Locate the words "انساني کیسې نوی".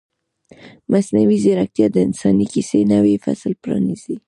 2.07-3.15